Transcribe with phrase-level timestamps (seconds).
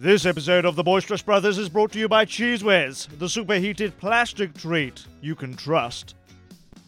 [0.00, 4.54] This episode of The Boisterous Brothers is brought to you by Cheesewares, the superheated plastic
[4.54, 6.14] treat you can trust.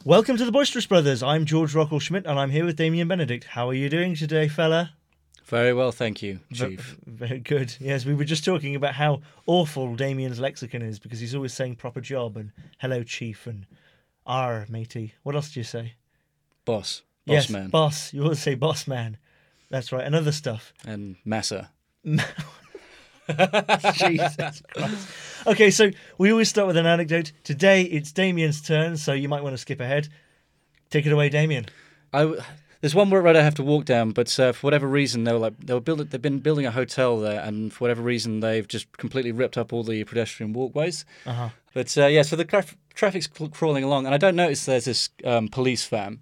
[0.05, 1.21] Welcome to The Boisterous Brothers.
[1.21, 3.43] I'm George Rockall Schmidt and I'm here with Damian Benedict.
[3.43, 4.93] How are you doing today, fella?
[5.45, 6.99] Very well, thank you, Chief.
[7.05, 7.75] Very good.
[7.81, 11.75] Yes, we were just talking about how awful Damian's lexicon is because he's always saying
[11.75, 13.67] proper job and hello, chief, and
[14.25, 15.15] R, matey.
[15.25, 15.95] What else do you say?
[16.65, 17.03] Boss.
[17.27, 17.71] Boss yes, man.
[17.71, 18.13] boss.
[18.13, 19.17] You always say boss man.
[19.69, 20.07] That's right.
[20.07, 20.73] And other stuff.
[20.87, 21.71] and Massa.
[23.95, 25.09] Jesus Christ.
[25.47, 27.33] Okay, so we always start with an anecdote.
[27.45, 30.09] Today it's Damian's turn, so you might want to skip ahead.
[30.91, 31.67] Take it away, Damian.
[32.13, 32.43] I w-
[32.81, 35.39] there's one road I have to walk down, but uh, for whatever reason they were
[35.39, 38.67] like they were building they've been building a hotel there, and for whatever reason they've
[38.67, 41.05] just completely ripped up all the pedestrian walkways.
[41.27, 41.51] Uh-huh.
[41.75, 45.11] But uh, yeah, so the traf- traffic's crawling along, and I don't notice there's this
[45.25, 46.21] um, police van.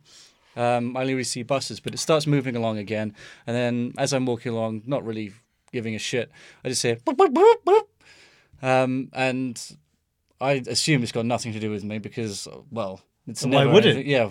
[0.56, 3.14] Um, I only really see buses, but it starts moving along again,
[3.46, 5.32] and then as I'm walking along, not really
[5.72, 6.30] giving a shit,
[6.64, 7.82] I just hear boop, boop, boop, boop.
[8.62, 9.60] Um, and
[10.40, 13.86] I assume it's got nothing to do with me because, well, it's Why never would
[13.86, 13.90] it?
[13.96, 14.30] anything- Yeah.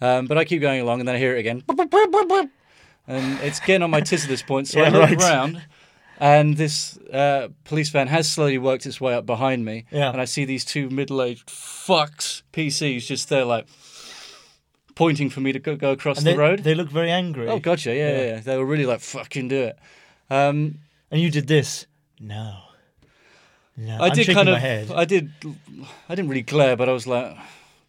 [0.00, 2.10] Um, but I keep going along, and then I hear it again, boop, boop, boop,
[2.10, 2.50] boop, boop.
[3.06, 4.66] and it's getting on my tits at this point.
[4.68, 5.20] So I Yeah, look right.
[5.20, 5.62] around,
[6.18, 10.10] and this uh, police van has slowly worked its way up behind me, Yeah.
[10.10, 13.66] and I see these two middle-aged fucks PCs just there, like
[14.94, 16.58] pointing for me to go, go across And the they, road.
[16.64, 17.48] they look very angry.
[17.48, 17.94] Oh, gotcha.
[17.94, 18.24] Yeah, Yeah.
[18.26, 18.40] yeah.
[18.40, 19.78] They were really like, fucking do it.
[20.30, 20.78] Um,
[21.10, 21.86] And you did this.
[22.20, 22.54] No.
[23.76, 23.98] No.
[24.00, 24.60] I I'm did shaking kind my of.
[24.62, 24.90] head.
[24.90, 25.30] I did.
[26.08, 27.36] I didn't really glare, but I was like,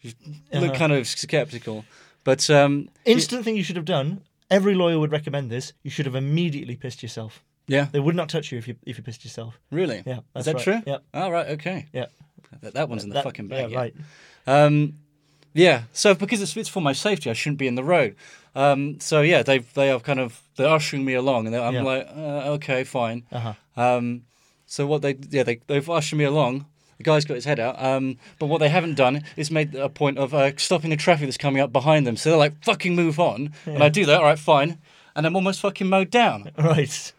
[0.02, 0.12] you
[0.54, 0.73] look Uh-huh.
[0.78, 1.86] kind of skeptical.
[2.23, 4.22] But um, Instant thing you should have done.
[4.50, 5.73] Every lawyer would recommend this.
[5.84, 7.44] You should have immediately pissed yourself.
[7.67, 9.59] yeah, They would not touch you if you if you pissed yourself.
[9.72, 10.04] really.
[10.06, 10.64] Yeah, Is that's that right.
[10.64, 10.81] true?
[10.86, 10.98] Yeah.
[11.14, 11.48] Oh, right.
[11.50, 11.88] Okay.
[11.94, 12.06] Yeah.
[12.61, 13.72] That, that one's in the That- fucking bag.
[13.72, 13.95] Yeah, right.
[14.48, 15.00] Um,
[15.54, 15.84] yeah.
[15.94, 18.16] So because it's, it's for my safety, I shouldn't be in the road.
[18.56, 21.84] Um, so yeah, they they are kind of they're ushering me along, and I'm Yeah.
[21.84, 23.23] like, uh, okay, fine.
[23.32, 23.54] Uh huh.
[23.76, 24.23] Um,
[24.66, 26.66] so what they yeah they they've ushered me along.
[27.00, 27.84] The guy's got his head out.
[27.84, 31.26] Um, but what they haven't done is made a point of uh, stopping the traffic
[31.26, 32.16] that's coming up behind them.
[32.17, 34.17] So they're like, "Fucking move on!" And I do that.
[34.20, 34.77] All right, fine.
[35.16, 36.52] And I'm almost fucking mowed down.
[36.58, 37.11] Right.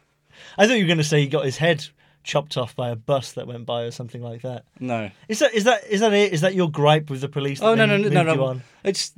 [0.57, 1.89] I thought you were going to say he got his head
[2.25, 4.65] chopped off by a bus that went by or something like that.
[4.81, 5.11] No.
[5.29, 6.33] Is that is that is that it?
[6.33, 7.63] Is that your gripe with the police?
[7.63, 8.61] Oh no no no no no.
[8.83, 9.13] It's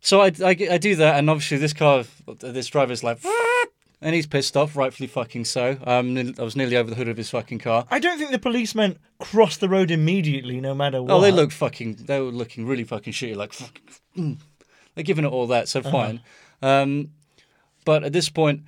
[0.00, 2.04] so I, I I do that, and obviously this car,
[2.40, 3.18] this driver's like,
[4.02, 5.78] and he's pissed off, rightfully fucking so.
[5.84, 7.86] Um, I was nearly over the hood of his fucking car.
[7.88, 11.12] I don't think the policemen cross the road immediately, no matter what.
[11.12, 11.94] Oh, they look fucking.
[12.06, 13.36] They were looking really fucking shitty.
[13.36, 13.82] Like, fucking,
[14.16, 14.36] mm.
[14.94, 16.20] they're giving it all that, so fine.
[16.60, 17.10] Um,
[17.84, 18.62] but at this point,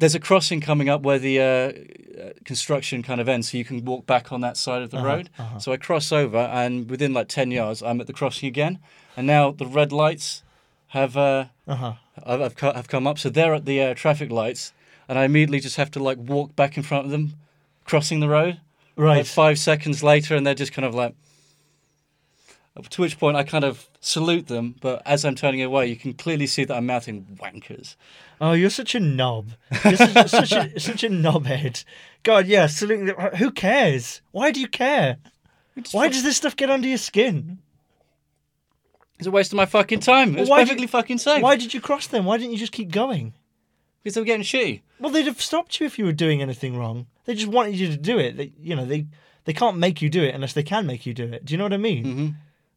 [0.00, 3.64] there's a crossing coming up where the uh, uh, construction kind of ends, so you
[3.64, 5.30] can walk back on that side of the road.
[5.58, 8.78] So I cross over, and within like ten yards, I'm at the crossing again,
[9.16, 10.42] and now the red lights
[10.88, 11.92] have uh, Uh huh.
[12.26, 14.72] have, have have come up, so they're at the uh, traffic lights,
[15.08, 17.34] and I immediately just have to like walk back in front of them,
[17.84, 18.60] crossing the road.
[18.96, 19.18] Right.
[19.18, 21.14] Like five seconds later, and they're just kind of like.
[22.90, 26.14] To which point I kind of salute them, but as I'm turning away, you can
[26.14, 27.96] clearly see that I'm mouthing wankers.
[28.40, 29.50] Oh, you're such a knob.
[29.84, 31.84] You're such, such a such a knobhead.
[32.22, 32.66] God, yeah.
[32.66, 33.06] Saluting.
[33.06, 33.16] them.
[33.36, 34.22] Who cares?
[34.30, 35.18] Why do you care?
[35.92, 37.58] Why does this stuff get under your skin?
[39.18, 40.38] It's a waste of my fucking time.
[40.38, 41.42] It's why did- perfectly fucking safe.
[41.42, 42.24] Why did you cross them?
[42.24, 43.34] Why didn't you just keep going?
[44.02, 44.80] Because they were getting shitty.
[44.98, 47.06] Well, they'd have stopped you if you were doing anything wrong.
[47.26, 48.36] They just wanted you to do it.
[48.38, 49.06] They, you know, they
[49.44, 51.44] they can't make you do it unless they can make you do it.
[51.44, 52.04] Do you know what I mean?
[52.04, 52.28] Mm-hmm.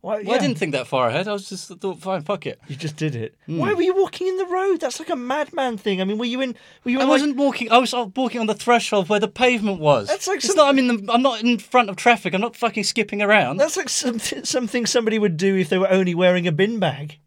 [0.03, 1.29] Well, I didn't think that far ahead.
[1.29, 2.59] I was just thought, fine, fuck it.
[2.67, 3.35] You just did it.
[3.45, 3.57] Hmm.
[3.57, 4.81] Why were you walking in the road?
[4.81, 6.01] That's like a madman thing.
[6.01, 6.55] I mean, were you in?
[6.83, 6.97] Were you?
[6.97, 7.71] In I like- wasn't walking.
[7.71, 10.09] I was walking on the threshold where the pavement was.
[10.09, 10.67] That's like it's some- not.
[10.67, 11.13] I'm in the.
[11.13, 12.33] I'm not in front of traffic.
[12.33, 13.57] I'm not fucking skipping around.
[13.57, 17.17] That's like something something somebody would do if they were only wearing a bin bag.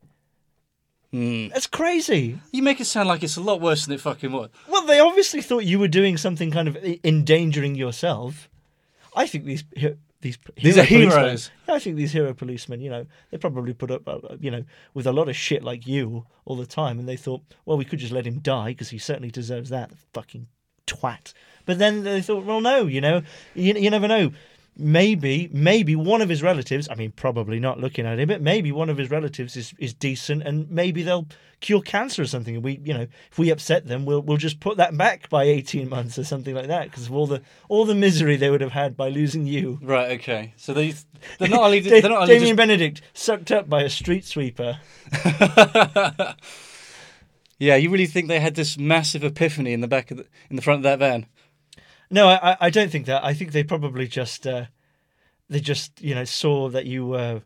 [1.13, 1.49] Hmm.
[1.49, 2.39] That's crazy.
[2.53, 4.51] You make it sound like it's a lot worse than it fucking was.
[4.69, 8.51] Well, they obviously thought you were doing something kind of endangering yourself.
[9.15, 11.51] I think these he- these These are policemen- heroes.
[11.69, 15.07] I think these hero policemen, you know, they probably put up, uh, you know, with
[15.07, 17.99] a lot of shit like you all the time, and they thought, well, we could
[17.99, 19.91] just let him die because he certainly deserves that.
[20.15, 20.47] Fucking
[20.87, 21.33] twat.
[21.65, 23.23] But then they thought, well, no, you know,
[23.55, 24.31] you, you never know.
[24.79, 28.73] Maybe, maybe one of his relatives, I mean, probably not looking at him, but maybe
[28.73, 31.27] one of his relatives is, is decent and maybe they'll
[31.61, 32.57] cure cancer or something.
[32.57, 35.45] And we, you know, if we upset them, we'll, we'll just put that back by
[35.45, 38.61] 18 months or something like that because of all the, all the misery they would
[38.61, 39.79] have had by losing you.
[39.83, 40.19] Right.
[40.21, 40.55] Okay.
[40.57, 40.95] So they
[41.39, 44.79] they're not only they're not only Damian just, Benedict sucked up by a street sweeper.
[47.59, 47.77] yeah.
[47.77, 50.63] You really think they had this massive epiphany in the back of the in the
[50.63, 51.27] front of that van?
[52.11, 53.25] No, I, I- I don't think that.
[53.25, 54.67] I think they probably just, uh,
[55.49, 57.43] they just, you know, saw that you were,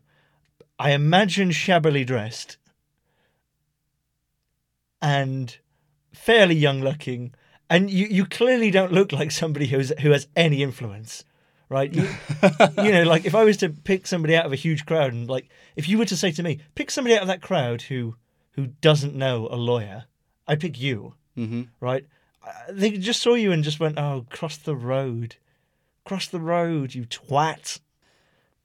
[0.79, 2.57] I imagine, shabbily dressed
[5.01, 5.57] and
[6.13, 7.33] fairly young looking
[7.69, 11.23] and you, you clearly don't look like somebody who's who has any influence,
[11.69, 11.91] right?
[11.93, 12.09] You,
[12.77, 15.29] you know, like if I was to pick somebody out of a huge crowd, and
[15.29, 15.47] like
[15.77, 18.15] if you were to say to me, pick somebody out of that crowd who
[18.51, 20.03] who doesn't know a lawyer,
[20.47, 22.05] I'd pick you, hmm right?
[22.69, 25.35] They just saw you and just went, "Oh, cross the road,
[26.05, 27.79] cross the road, you twat."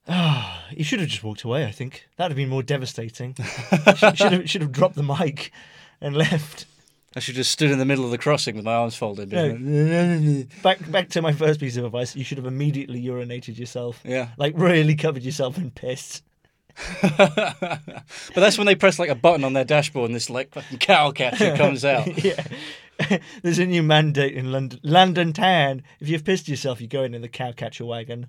[0.09, 1.67] Ah, you should have just walked away.
[1.67, 3.35] I think that'd have been more devastating.
[3.97, 5.53] should, should have should have dropped the mic
[6.01, 6.67] and left.
[7.15, 9.33] I should have stood in the middle of the crossing with my arms folded.
[9.33, 10.45] No.
[10.63, 12.15] Back back to my first piece of advice.
[12.15, 14.03] You should have immediately urinated yourself.
[14.05, 14.29] Yeah.
[14.37, 16.21] Like really covered yourself in piss.
[17.17, 17.81] but
[18.35, 21.11] that's when they press like a button on their dashboard and this like fucking cow
[21.11, 22.23] catcher comes out.
[22.23, 22.45] yeah.
[23.43, 25.83] There's a new mandate in London, London town.
[26.01, 28.29] If you've pissed yourself, you go in in the cow catcher wagon.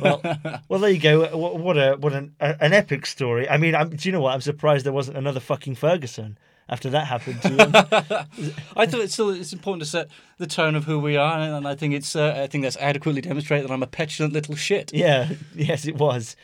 [0.00, 0.20] well,
[0.68, 1.36] well, there you go.
[1.36, 3.48] What, what a what an a, an epic story.
[3.48, 4.34] I mean, I'm, do you know what?
[4.34, 6.38] I'm surprised there wasn't another fucking Ferguson
[6.68, 7.74] after that happened to him.
[8.76, 11.66] I thought it's still it's important to set the tone of who we are, and
[11.66, 14.92] I think it's uh, I think that's adequately demonstrated that I'm a petulant little shit.
[14.94, 16.36] yeah, yes, it was.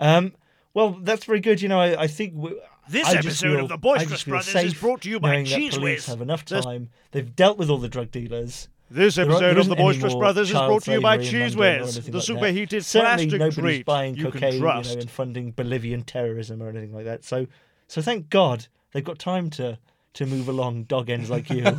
[0.00, 0.32] Um,
[0.74, 1.60] well, that's very good.
[1.62, 2.58] You know, I, I think we,
[2.88, 6.06] This I episode feel- of The Boisterous Brothers is brought to you by Cheese Whiz.
[6.06, 6.90] have enough There's- time.
[7.12, 8.68] They've dealt with all the drug dealers.
[8.88, 12.12] This episode there of The Boisterous Brothers is brought to you by Cheese Whiz, the
[12.12, 14.90] like superheated Certainly plastic nobody's treat buying you cocaine, can trust.
[14.90, 17.24] you know, and funding Bolivian terrorism or anything like that.
[17.24, 17.48] So,
[17.88, 19.78] so thank God they've got time to
[20.14, 21.64] to move along dog ends like you.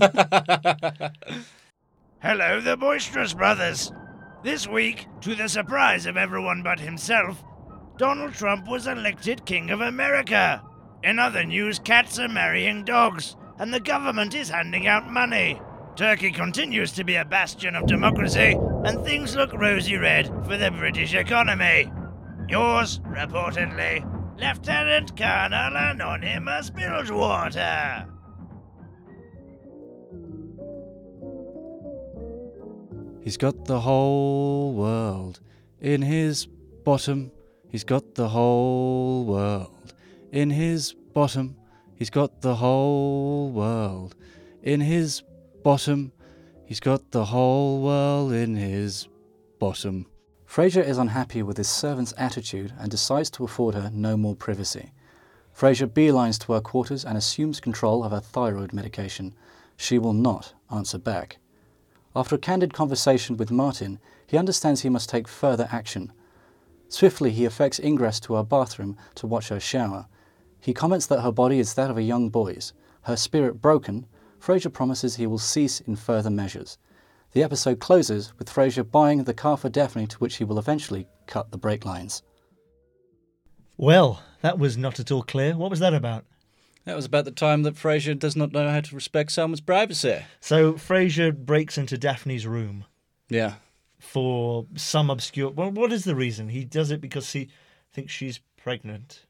[2.21, 3.91] Hello, the Boisterous Brothers.
[4.43, 7.43] This week, to the surprise of everyone but himself,
[7.97, 10.61] Donald Trump was elected King of America.
[11.03, 15.59] In other news, cats are marrying dogs, and the government is handing out money.
[15.95, 18.55] Turkey continues to be a bastion of democracy,
[18.85, 21.91] and things look rosy red for the British economy.
[22.47, 24.05] Yours, reportedly,
[24.39, 28.05] Lieutenant Colonel Anonymous Bilgewater.
[33.21, 35.39] He's got the whole world
[35.81, 37.31] in his bottom.
[37.69, 39.93] He's got the whole world
[40.31, 41.55] in his bottom.
[41.95, 44.15] He's got the whole world
[44.63, 45.23] in his
[45.63, 46.11] bottom.
[46.65, 49.07] He's got the whole world in his
[49.59, 50.05] bottom.
[50.47, 54.91] Frasier is unhappy with his servant's attitude and decides to afford her no more privacy.
[55.53, 59.35] Frasier beelines to her quarters and assumes control of her thyroid medication.
[59.75, 61.37] She will not answer back.
[62.15, 66.13] After a candid conversation with Martin, he understands he must take further action.
[66.89, 70.07] Swiftly, he effects ingress to her bathroom to watch her shower.
[70.61, 72.73] He comments that her body is that of a young boy's.
[73.03, 74.05] Her spirit broken,
[74.39, 76.77] Frasier promises he will cease in further measures.
[77.33, 81.07] The episode closes with Frasier buying the car for Daphne, to which he will eventually
[81.25, 82.23] cut the brake lines.
[83.77, 85.55] well, that was not at all clear.
[85.57, 86.25] What was that about?
[86.85, 90.19] That was about the time that Frasier does not know how to respect someone's privacy.
[90.39, 92.85] So Frasier breaks into Daphne's room
[93.29, 93.55] Yeah.
[93.99, 95.49] For some obscure.
[95.49, 96.49] Well, what is the reason?
[96.49, 97.49] He does it because he
[97.91, 99.25] thinks she's pregnant.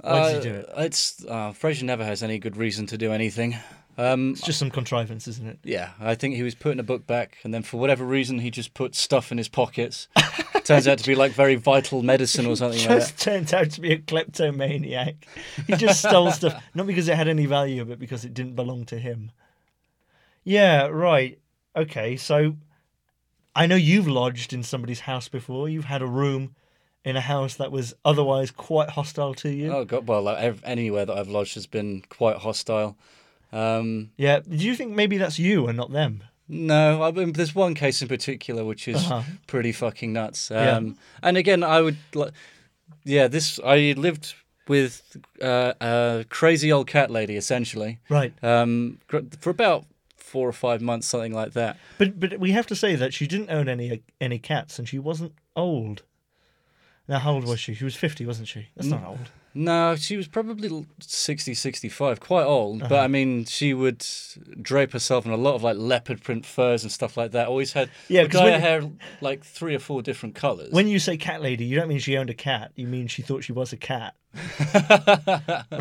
[0.00, 0.68] Why does he do it?
[0.76, 3.56] Uh, It's uh, Frasier never has any good reason to do anything.
[3.96, 5.58] Um, It's just some contrivance, isn't it?
[5.62, 8.50] yeah, I think he was putting a book back, and then for whatever reason, he
[8.50, 10.08] just put stuff in his pockets.
[10.64, 12.98] Turns out to be like very vital medicine or something like that.
[13.00, 15.14] just turned out to be a kleptomaniac.
[15.66, 18.84] He just stole stuff, not because it had any value, but because it didn't belong
[18.86, 19.30] to him.
[20.42, 21.38] Yeah, right.
[21.76, 22.56] Okay, so
[23.54, 25.68] I know you've lodged in somebody's house before.
[25.68, 26.54] You've had a room
[27.04, 29.70] in a house that was otherwise quite hostile to you.
[29.72, 32.96] Oh god, well, like, ev- anywhere that I've lodged has been quite hostile.
[33.52, 34.40] Um, Yeah.
[34.40, 36.24] Do you think maybe that's you and not them?
[36.48, 39.22] no, I mean, there's one case in particular which is Uh-huh.
[39.46, 40.50] pretty fucking nuts.
[40.50, 40.76] Yeah.
[40.76, 41.96] Um, And again, I would,
[43.04, 44.34] yeah, this I lived
[44.68, 45.02] with
[45.42, 48.32] uh, a crazy old cat lady essentially Right.
[48.42, 48.98] um,
[49.40, 49.84] for about
[50.24, 51.76] four or five months, something like that.
[51.98, 54.88] But but we have to say that she didn't own any uh, any cats and
[54.88, 56.02] she wasn't old.
[57.06, 57.74] Now how old was she?
[57.74, 58.68] She was fifty, wasn't she?
[58.74, 58.92] That's mm.
[58.92, 59.30] not old.
[59.56, 62.80] No, she was probably l- 60, 65, quite old.
[62.80, 63.04] But Uh-huh.
[63.04, 64.04] I mean, she would
[64.60, 67.46] drape herself in a lot of like leopard print furs and stuff like that.
[67.46, 70.72] Always had Yeah, would 'cause dye her hair like three or four different colours.
[70.72, 72.72] When you say cat lady, you don't mean she owned a cat.
[72.74, 74.14] You mean she thought she was a cat,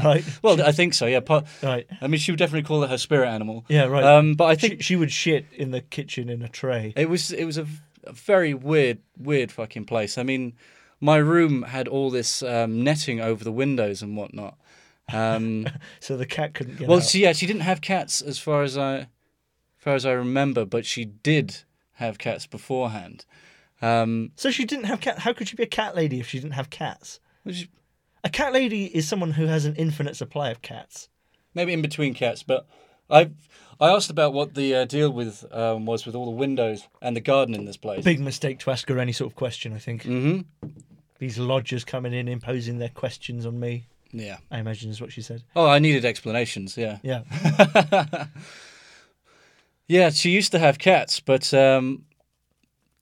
[0.04, 0.24] right?
[0.42, 1.06] well, I think so.
[1.06, 1.88] Yeah, part, Right.
[2.02, 3.66] I mean, she would definitely call it her spirit animal.
[3.70, 3.86] Yeah.
[3.86, 4.04] Right.
[4.04, 6.94] Um, but I think she, she would shit in the kitchen in a tray.
[6.96, 7.66] It was it was a
[8.12, 10.18] very weird weird fucking place.
[10.18, 10.54] I mean,
[11.04, 14.58] my room had all this um, netting over the windows and whatnot.
[15.12, 15.68] Um,
[16.00, 17.04] So the cat couldn't get well, out.
[17.04, 19.08] she yeah she didn't have cats as far as I, as
[19.78, 21.58] far as I remember, but she did
[21.94, 23.26] have cats beforehand.
[23.82, 25.20] Um, so she didn't have cat.
[25.20, 27.20] How could she be a cat lady if she didn't have cats?
[27.44, 27.68] which
[28.24, 31.10] A cat lady is someone who has an infinite supply of cats.
[31.54, 32.66] maybe in between cats, but
[33.10, 33.32] I
[33.82, 37.14] I asked about what the uh, deal with um, was with all the windows and
[37.14, 38.06] the garden in this place.
[38.06, 39.74] Big mistake to ask her any sort of question.
[39.74, 40.42] I think hmm
[41.24, 43.88] these lodgers coming in imposing their questions on me.
[44.12, 44.38] Yeah.
[44.52, 45.42] I imagine is what she said.
[45.56, 46.76] Oh, I needed explanations.
[46.78, 46.98] Yeah.
[47.02, 47.24] Yeah.
[49.88, 52.06] Yeah, she used to have cats, but um,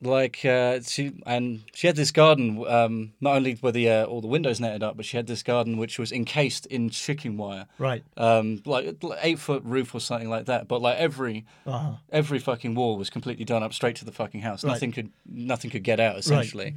[0.02, 2.66] like uh, she and she had this garden.
[2.68, 5.44] Um, not only were the uh, all the windows netted up, but she had this
[5.44, 8.04] garden which was encased in chicken wire, Right.
[8.18, 10.68] um, like eight foot roof or something like that.
[10.68, 11.94] But like every Uh-huh.
[12.12, 14.64] every fucking wall was completely done up straight to the fucking house.
[14.64, 14.72] Right.
[14.72, 16.76] Nothing could nothing could get out essentially.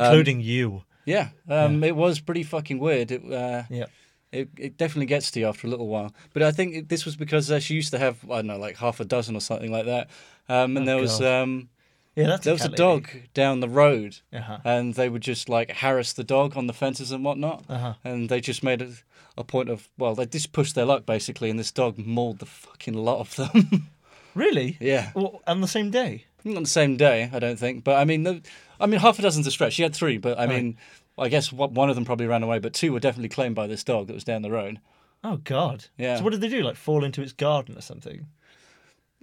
[0.00, 0.82] Including you.
[1.04, 3.10] Yeah, um, it was pretty fucking weird.
[3.12, 3.86] It, uh, Yeah.
[4.32, 6.12] it, it definitely gets to you after a little while.
[6.32, 8.58] But I think it- this was because uh, she used to have I don't know
[8.58, 10.08] like half a dozen or something like that.
[10.48, 11.68] Um, and Oh, there was um,
[12.16, 14.16] Yeah, that's there was a dog down the road.
[14.32, 14.58] Uh-huh.
[14.64, 17.64] and they would just like harass the dog on the fences and whatnot.
[17.68, 17.94] Uh-huh.
[18.04, 18.90] And they just made a,
[19.38, 22.46] a point of well, they just pushed their luck basically, and this dog mauled the
[22.46, 23.88] fucking lot of them.
[24.34, 24.76] Really?
[24.80, 26.24] yeah, Well, on the same day?
[26.44, 27.84] not the same day, I don't think.
[27.84, 28.42] But I mean, the,
[28.80, 29.74] I mean, half a dozen's a stretch.
[29.74, 30.56] She had three, but I Right.
[30.62, 30.76] mean,
[31.18, 33.82] I guess one of them probably ran away, but two were definitely claimed by this
[33.84, 34.80] dog that was down the road.
[35.24, 35.86] Oh, God.
[35.96, 36.18] Yeah.
[36.18, 36.62] So what did they do?
[36.62, 38.26] Like fall into its garden or something?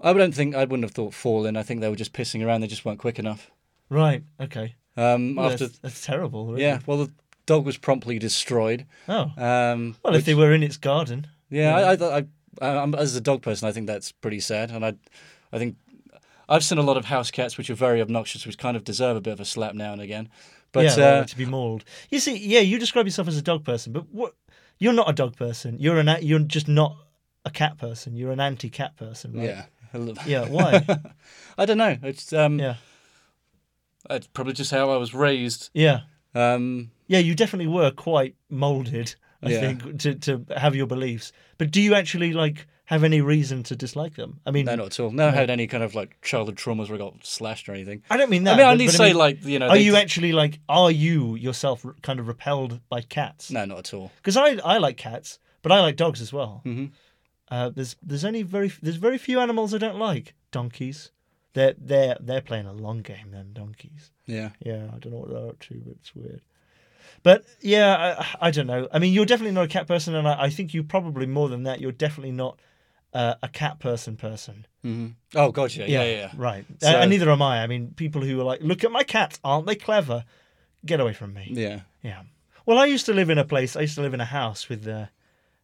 [0.01, 1.55] I don't think I wouldn't have thought fall in.
[1.55, 2.61] I think they were just pissing around.
[2.61, 3.51] They just weren't quick enough.
[3.89, 4.23] Right.
[4.39, 4.75] Okay.
[4.97, 6.47] Um, Well, after that's, that's terrible.
[6.47, 6.61] Really.
[6.63, 7.11] yeah, well, the
[7.45, 8.85] dog was promptly destroyed.
[9.07, 9.31] Oh.
[9.37, 11.27] Um, Well, if they were in its garden.
[11.49, 12.25] yeah, I, I, I,
[12.61, 14.93] I, I'm, as a dog person, I think that's pretty sad, and I,
[15.51, 15.77] I think
[16.49, 19.17] I've seen a lot of house cats which are very obnoxious, which kind of deserve
[19.17, 20.29] a bit of a slap now and again.
[20.71, 21.85] But yeah, uh, to be mauled.
[22.09, 24.33] You see, yeah, you describe yourself as a dog person, but what?
[24.79, 25.77] You're not a dog person.
[25.79, 26.17] You're an.
[26.21, 26.97] You're just not
[27.45, 28.15] a cat person.
[28.15, 29.33] You're an anti-cat person.
[29.33, 29.45] Right?
[29.45, 29.65] yeah,
[30.25, 30.47] Yeah.
[30.47, 30.85] Why?
[31.57, 31.97] I don't know.
[32.01, 32.75] It's um, yeah.
[34.09, 35.69] it's probably just how I was raised.
[35.73, 36.01] Yeah.
[36.33, 37.19] Um, Yeah.
[37.19, 39.15] You definitely were quite molded.
[39.43, 39.59] I Yeah.
[39.59, 41.31] think to to have your beliefs.
[41.57, 44.39] But do you actually like have any reason to dislike them?
[44.45, 45.11] I mean, no, not at all.
[45.11, 48.03] Never had any kind of like childhood traumas where I got slashed or anything.
[48.09, 48.53] I don't mean that.
[48.55, 49.69] I mean, I only but say mean, like you know.
[49.69, 50.59] Are you actually like?
[50.69, 53.51] Are you yourself kind of repelled by cats?
[53.51, 54.11] No, not at all.
[54.17, 56.61] Because I I like cats, but I like dogs as well.
[56.65, 56.91] Mhm.
[57.51, 60.33] Uh, there's there's only very there's very few animals I don't like.
[60.51, 61.11] Donkeys,
[61.53, 63.31] they're they're they're playing a long game.
[63.31, 64.11] Them donkeys.
[64.25, 64.51] Yeah.
[64.65, 66.41] Yeah, I don't know what they're up to, but it's weird.
[67.23, 68.87] But yeah, I, I don't know.
[68.93, 71.49] I mean, you're definitely not a cat person, and I, I think you probably more
[71.49, 71.79] than that.
[71.79, 72.59] You're definitely not
[73.13, 74.65] uh, a cat person person.
[74.81, 76.11] hmm Oh god, yeah, yeah, yeah.
[76.17, 76.31] yeah.
[76.35, 76.65] Right.
[76.81, 77.63] So- and neither am I.
[77.63, 80.25] I mean, people who are like, look at my cats, aren't they clever?
[80.85, 81.47] Get away from me.
[81.51, 81.81] Yeah.
[82.01, 82.23] Yeah.
[82.65, 83.75] Well, I used to live in a place.
[83.75, 85.05] I used to live in a house with uh,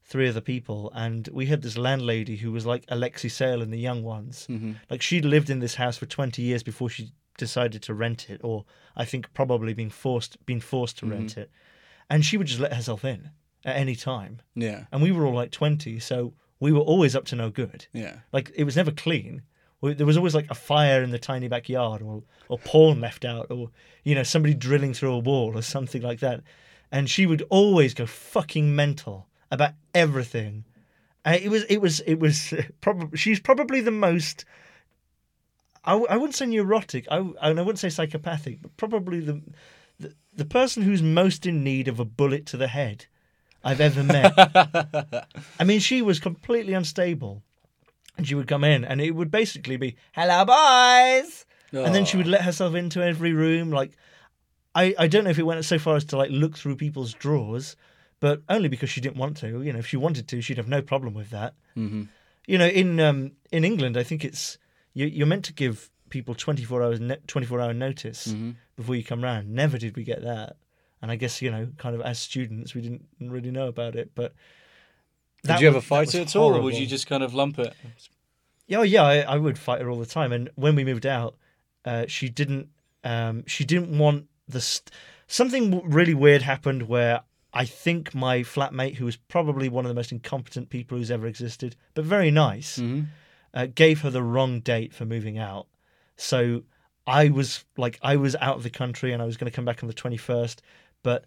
[0.06, 3.78] three other people, and we had this landlady who was like Alexei Sayle and the
[3.80, 4.46] Young Ones.
[4.46, 8.30] hmm Like she'd lived in this house for twenty years before she decided to rent
[8.30, 8.66] it, or
[8.96, 11.42] I think probably being forced been forced to rent mm-hmm.
[11.42, 11.52] it,
[12.10, 13.32] and she would just let herself in
[13.66, 14.42] at any time.
[14.54, 14.86] Yeah.
[14.92, 17.88] And we were all like twenty, so we were always up to no good.
[17.94, 18.18] Yeah.
[18.32, 19.44] Like it was never clean.
[19.82, 23.50] There was always like a fire in the tiny backyard, or or porn left out,
[23.50, 23.72] or
[24.04, 26.42] you know somebody drilling through a wall, or something like that.
[26.92, 30.66] And she would always go fucking mental about everything.
[31.24, 34.46] And it was it was it was probably she's probably the most.
[35.86, 37.08] I, w- I wouldn't say neurotic.
[37.10, 39.42] I w- and I wouldn't say psychopathic, but probably the,
[40.00, 43.06] the the person who's most in need of a bullet to the head
[43.64, 44.34] I've ever met.
[45.60, 47.44] I mean, she was completely unstable.
[48.18, 51.46] And she would come in, and it would basically be, hello, boys!
[51.86, 53.72] And then she would let herself into every room.
[53.72, 53.92] Like,
[54.76, 57.14] I, I don't know if it went so far as to, like, look through people's
[57.14, 57.78] drawers,
[58.20, 59.62] but only because she didn't want to.
[59.62, 61.54] You know, if she wanted to, she'd have no problem with that.
[61.76, 62.04] hmm
[62.46, 64.58] You know, in um, in England, I think it's,
[64.94, 69.22] you, you're meant to give people 24 hours, 24 hour notice hmm before you come
[69.22, 69.54] round.
[69.54, 70.56] Never did we get that.
[71.02, 74.12] And I guess, you know, kind of as students, we didn't really know about it,
[74.16, 74.34] but.
[75.44, 77.60] Did you ever was- fight it at all, or would you just kind of lump
[77.60, 77.74] it?
[78.68, 80.32] Yeah, oh, yeah, I, I would fight her all the time.
[80.32, 81.36] And when we moved out,
[81.86, 82.70] uh, she didn't.
[83.04, 84.62] Um, she didn't want the.
[84.62, 84.92] St-
[85.28, 87.22] Something really weird happened where
[87.54, 91.28] I think my flatmate, who was probably one of the most incompetent people who's ever
[91.28, 93.02] existed, but very nice, hmm
[93.54, 95.68] uh, gave her the wrong date for moving out.
[96.18, 96.64] So
[97.08, 99.66] I was like, I was out of the country and I was going to come
[99.66, 100.62] back on the twenty first,
[101.04, 101.26] but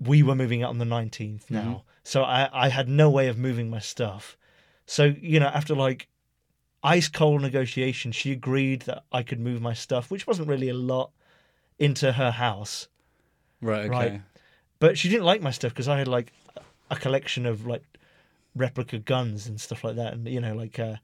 [0.00, 1.84] we were moving out on the 19th now.
[2.02, 4.36] So I, I had no way of moving my stuff.
[4.86, 6.08] So, you know, after like
[6.82, 10.74] ice cold negotiation, she agreed that I could move my stuff, which wasn't really a
[10.74, 11.10] lot,
[11.78, 12.88] into her house.
[13.62, 13.86] Right.
[13.86, 13.90] Okay.
[13.90, 14.20] Right.
[14.80, 16.32] But she didn't like my stuff because I had like
[16.90, 17.84] a collection of like
[18.54, 20.96] replica guns and stuff like that, and you know, like uh,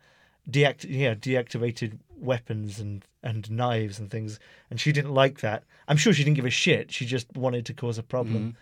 [0.49, 4.38] deact yeah deactivated weapons and and knives and things.
[4.70, 5.64] And she didn't like that.
[5.88, 6.92] I'm sure she didn't give a shit.
[6.92, 8.56] She just wanted to cause a problem.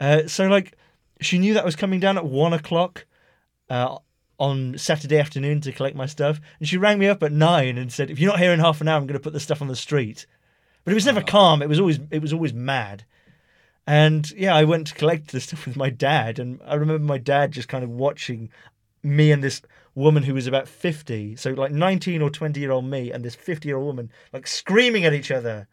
[0.00, 0.24] Mm-hmm.
[0.24, 0.76] Uh, so like,
[1.20, 3.06] she knew that was coming down at one o'clock.
[3.68, 3.98] Uh,
[4.38, 7.90] on Saturday afternoon to collect my stuff, and she rang me up at nine and
[7.90, 9.62] said, "If you're not here in half an hour, I'm going to put the stuff
[9.62, 10.26] on the street."
[10.84, 11.62] But it was never calm.
[11.62, 13.04] It was always it was always mad.
[13.86, 17.18] And yeah, I went to collect the stuff with my dad, and I remember my
[17.18, 18.50] dad just kind of watching
[19.06, 19.62] me and this
[19.94, 23.34] woman who was about 50, so like 19 or 20 year old me and this
[23.34, 25.68] 50 year old woman like screaming at each other.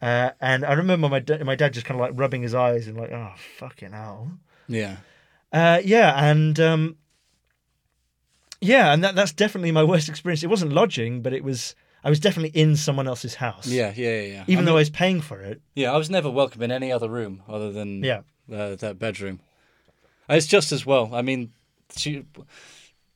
[0.00, 2.86] Uh, and I remember my da- my dad just kind of like rubbing his eyes
[2.86, 4.30] and like, oh fucking hell.
[4.68, 4.98] Yeah.
[5.52, 6.96] Uh, yeah, and um,
[8.60, 10.42] yeah, and that that's definitely my worst experience.
[10.42, 13.66] It wasn't lodging, but it was I was definitely in someone else's house.
[13.66, 14.22] Yeah, yeah, yeah.
[14.26, 14.44] yeah.
[14.46, 15.60] even I though I was paying for it.
[15.74, 18.20] yeah, I was never welcome in any other room other than Yeah,
[18.52, 19.40] uh, that bedroom.
[20.30, 21.10] Uh, It's just as well.
[21.12, 21.52] I mean,
[21.96, 22.24] she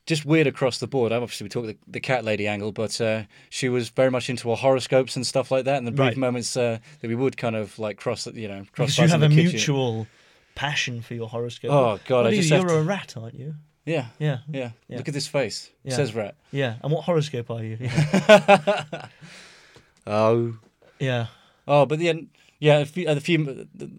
[0.05, 1.11] just weird across the board.
[1.11, 4.49] Obviously, we talk the, the cat lady angle, but uh, she was very much into
[4.49, 5.77] her horoscopes and stuff like that.
[5.77, 6.17] And the brief Right.
[6.17, 9.23] moments uh, that we would kind of like cross, you know, cross because you have
[9.23, 9.51] a kitchen.
[9.51, 10.07] mutual
[10.55, 11.71] passion for your horoscope.
[11.71, 12.37] Oh God, What I are you?
[12.41, 13.55] just have You're to- a rat, aren't you?
[13.85, 14.97] Yeah, Yeah, yeah, Yeah.
[14.97, 15.69] Look at this face.
[15.83, 15.95] It Yeah.
[15.97, 16.35] says rat.
[16.51, 16.75] yeah.
[16.83, 17.77] And what horoscope are you?
[17.81, 19.07] Yeah,
[20.07, 20.55] Oh,
[20.99, 21.27] yeah.
[21.67, 23.91] oh, but then yeah, a few, a few, the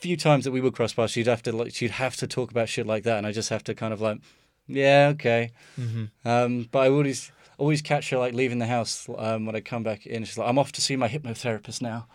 [0.00, 2.50] few times that we would cross paths, she'd have to like, she'd have to talk
[2.50, 4.18] about shit like that, and I just have to kind of like,
[4.66, 5.52] yeah, okay.
[5.78, 6.28] Mm-hmm.
[6.28, 9.82] Um, but I always always catch her like leaving the house um, when I come
[9.82, 10.24] back in.
[10.24, 12.06] She's like, I'm off to see my hypnotherapist now.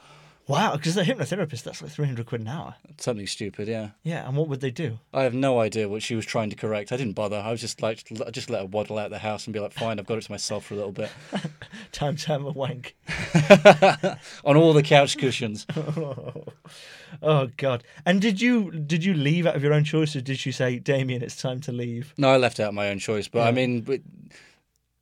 [0.48, 2.76] Wow, because a hypnotherapist that's like three hundred quid an hour.
[2.98, 3.92] Something stupid, yeah.
[4.04, 5.00] Yeah, and what would they do?
[5.14, 6.92] I have no idea what she was trying to correct.
[6.92, 7.38] I didn't bother.
[7.38, 9.72] I was just like, I just let her waddle out the house and be like,
[9.72, 11.10] fine, I've got it to myself for a little bit.
[11.92, 12.96] Time to have a wank.
[14.44, 15.66] On all the couch cushions.
[15.78, 16.44] Oh
[17.22, 17.84] Oh, God!
[18.06, 20.80] And did you did you leave out of your own choice, or did you say,
[20.80, 22.14] Damian, it's time to leave?
[22.18, 24.02] No, I left out my own choice, but I mean, it,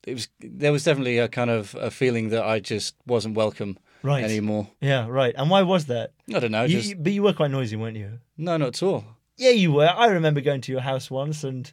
[0.06, 3.78] it was there was definitely a kind of a feeling that I just wasn't welcome
[4.02, 4.24] Right.
[4.24, 4.70] anymore.
[4.80, 5.36] Yeah, right.
[5.38, 6.14] And why was that?
[6.34, 8.20] I don't know, You- just but you were quite noisy, weren't you?
[8.38, 9.04] no, not at all.
[9.38, 9.88] Yeah, you were.
[9.88, 11.72] I remember going to your house once, and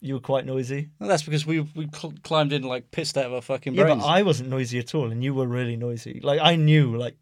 [0.00, 0.90] you were quite noisy.
[0.98, 3.84] Well, that's because we we cl- climbed in like pissed out of our fucking Yeah,
[3.84, 6.20] but I wasn't noisy at all, and you were really noisy.
[6.22, 7.16] Like I knew, like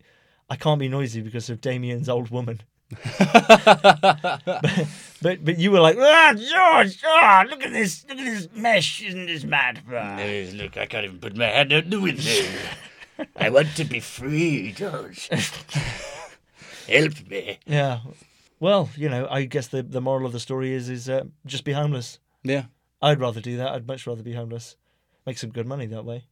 [0.52, 2.60] I can't be noisy because of Damian's old woman.
[2.90, 4.42] but,
[5.22, 9.02] but but you were like, ah, George, ah, look at this, look at this mesh,
[9.02, 9.80] isn't this mad?
[9.88, 12.44] No, look, I can't even put my hand out the window.
[13.34, 15.28] I want to be free, George.
[16.86, 17.58] Help me.
[17.64, 18.00] Yeah.
[18.60, 21.64] Well, you know, I guess the the moral of the story is is uh, just
[21.64, 22.18] be homeless.
[22.42, 22.64] yeah.
[23.00, 23.72] I'd rather do that.
[23.72, 24.76] I'd much rather be homeless.
[25.24, 26.24] Make some good money that way.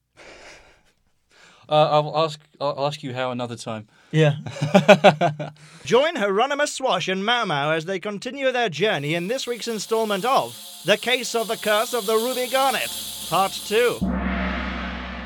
[1.70, 2.38] Uh, I'll ask.
[2.60, 3.88] I'll ask you how another time.
[4.12, 4.36] Yeah.
[5.84, 10.24] Join Hieronymus Swash and Mau Mau as they continue their journey in this week's installment
[10.24, 12.90] of The Case of the Curse of the Ruby Garnet,
[13.28, 13.98] Part 2.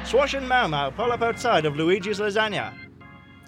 [0.05, 2.75] Swash and Mau Mau pull up outside of Luigi's Lasagna.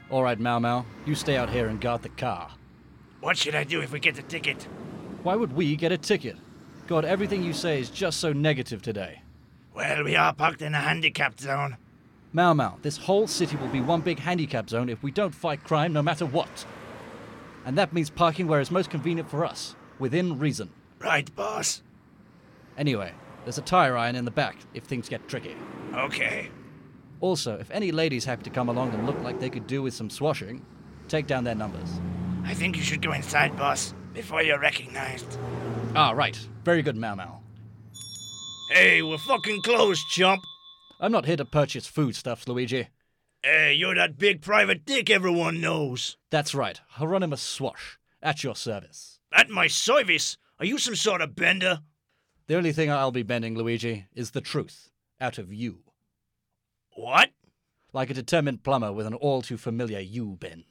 [0.08, 2.50] All right, Mau Mau, you stay out here and guard the car.
[3.20, 4.66] What should I do if we get the ticket?
[5.22, 6.36] Why would we get a ticket?
[6.86, 9.22] God, everything you say is just so negative today.
[9.74, 11.76] Well, we are parked in a handicapped zone.
[12.36, 15.64] Mau Mau, this whole city will be one big handicap zone if we don't fight
[15.64, 16.66] crime no matter what.
[17.64, 20.68] And that means parking where it's most convenient for us, within reason.
[20.98, 21.80] Right, boss.
[22.76, 25.56] Anyway, there's a tire iron in the back if things get tricky.
[25.94, 26.50] Okay.
[27.22, 29.94] Also, if any ladies happen to come along and look like they could do with
[29.94, 30.62] some swashing,
[31.08, 31.88] take down their numbers.
[32.44, 35.38] I think you should go inside, boss, before you're recognized.
[35.94, 36.38] Ah, right.
[36.66, 37.40] Very good, Mau Mau.
[38.72, 40.42] Hey, we're fucking close, chump.
[40.98, 42.88] I'm not here to purchase foodstuffs, Luigi.
[43.42, 46.16] Hey, you're that big private dick everyone knows.
[46.30, 49.20] That's right, Hieronymus Swash, at your service.
[49.32, 50.38] At my service?
[50.58, 51.80] Are you some sort of bender?
[52.46, 55.80] The only thing I'll be bending, Luigi, is the truth out of you.
[56.94, 57.30] What?
[57.92, 60.64] Like a determined plumber with an all too familiar you bend.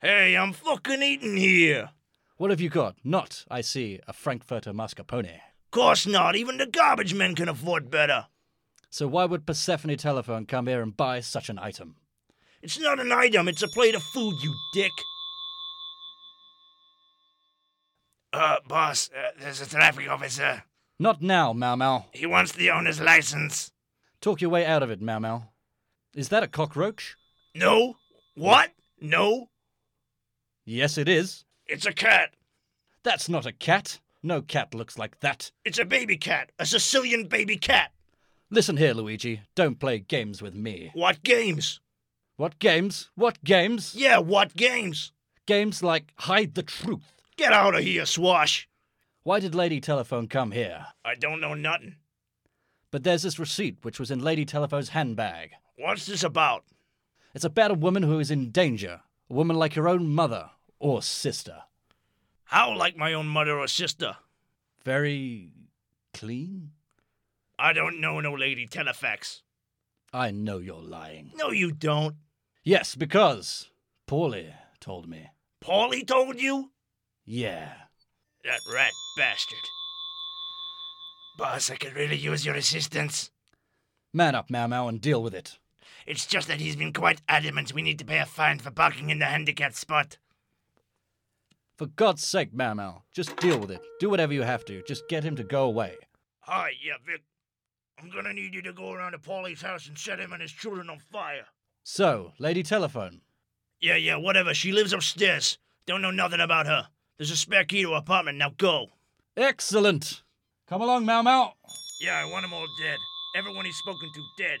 [0.00, 1.90] Hey, I'm fucking eating here.
[2.36, 2.96] What have you got?
[3.02, 5.40] Not, I see, a Frankfurter mascarpone.
[5.72, 6.36] Course not.
[6.36, 8.26] Even the garbage men can afford better.
[8.92, 11.96] So why would Persephone Telephone come here and buy such an item?
[12.60, 14.92] It's not an item, it's a plate of food, you dick.
[18.34, 20.64] Uh, boss, uh, there's a traffic officer.
[20.98, 22.04] Not now, Mau Mau.
[22.12, 23.72] He wants the owner's license.
[24.20, 25.44] Talk your way out of it, Mau Mau.
[26.14, 27.16] Is that a cockroach?
[27.54, 27.96] No?
[28.34, 28.72] What?
[29.00, 29.48] No?
[30.66, 31.46] Yes, it is.
[31.66, 32.34] It's a cat.
[33.04, 34.00] That's not a cat.
[34.22, 35.50] No cat looks like that.
[35.64, 36.52] It's a baby cat.
[36.58, 37.90] A Sicilian baby cat.
[38.52, 39.40] Listen here, Luigi.
[39.54, 40.90] Don't play games with me.
[40.92, 41.80] What games?
[42.36, 43.08] What games?
[43.14, 43.94] What games?
[43.96, 45.10] Yeah, what games?
[45.46, 47.14] Games like hide the truth.
[47.38, 48.68] Get out of here, Swash.
[49.22, 50.88] Why did Lady Telephone come here?
[51.02, 51.96] I don't know nothing.
[52.90, 55.52] But there's this receipt which was in Lady Telephone's handbag.
[55.78, 56.64] What's this about?
[57.34, 59.00] It's about a woman who is in danger.
[59.30, 61.62] A woman like your own mother or sister.
[62.44, 64.18] How like my own mother or sister?
[64.84, 65.52] Very
[66.12, 66.72] clean?
[67.62, 69.42] I don't know no Lady Telefax.
[70.12, 71.30] I know you're lying.
[71.36, 72.16] No, you don't.
[72.64, 73.70] Yes, because
[74.08, 75.28] Paulie told me.
[75.62, 76.72] Paulie told you?
[77.24, 77.72] Yeah.
[78.42, 79.60] That rat bastard.
[81.38, 83.30] Boss, I could really use your assistance.
[84.12, 85.60] Man up, Mau Mau, and deal with it.
[86.04, 89.10] It's just that he's been quite adamant we need to pay a fine for parking
[89.10, 90.18] in the handicapped spot.
[91.76, 93.82] For God's sake, Mau Mau, just deal with it.
[94.00, 94.82] Do whatever you have to.
[94.82, 95.94] Just get him to go away.
[96.40, 97.22] Hi, yeah, Vic.
[98.02, 100.50] I'm gonna need you to go around to Paulie's house and set him and his
[100.52, 101.46] children on fire.
[101.84, 103.20] So, Lady Telephone.
[103.80, 104.54] Yeah, yeah, whatever.
[104.54, 105.58] She lives upstairs.
[105.86, 106.88] Don't know nothing about her.
[107.16, 108.38] There's a spare key to her apartment.
[108.38, 108.88] Now go.
[109.36, 110.22] Excellent!
[110.68, 111.54] Come along, Mau Mau.
[112.00, 112.98] Yeah, I want 'em all dead.
[113.36, 114.58] Everyone he's spoken to dead.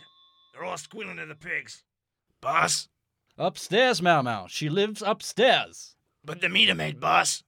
[0.52, 1.82] They're all squealing to the pigs.
[2.40, 2.88] Boss?
[3.38, 4.46] Upstairs, Mau Mau.
[4.46, 5.96] She lives upstairs.
[6.24, 7.42] But the meter maid, boss.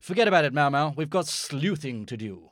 [0.00, 0.90] Forget about it, Mau Mau.
[0.96, 2.50] We've got sleuthing to do.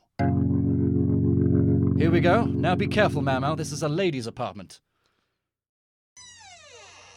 [2.05, 2.45] Here we go.
[2.45, 3.55] Now be careful, Mau Mau.
[3.55, 4.79] This is a lady's apartment.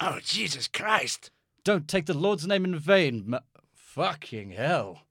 [0.00, 1.30] Oh, Jesus Christ.
[1.62, 3.24] Don't take the Lord's name in vain.
[3.26, 3.40] Ma-
[3.74, 5.02] Fucking hell.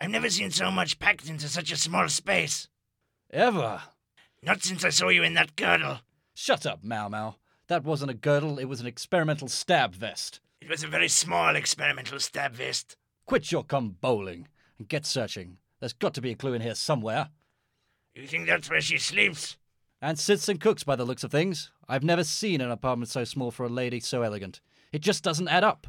[0.00, 2.66] I've never seen so much packed into such a small space.
[3.30, 3.82] Ever.
[4.42, 6.00] Not since I saw you in that girdle.
[6.34, 7.36] Shut up, Mau Mau.
[7.68, 10.40] That wasn't a girdle, it was an experimental stab vest.
[10.60, 12.96] It was a very small experimental stab vest.
[13.26, 14.48] Quit your cum bowling
[14.80, 15.58] and get searching.
[15.78, 17.28] There's got to be a clue in here somewhere.
[18.14, 19.56] You think that's where she sleeps?
[20.00, 21.70] And sits and cooks by the looks of things.
[21.88, 24.60] I've never seen an apartment so small for a lady so elegant.
[24.92, 25.86] It just doesn't add up.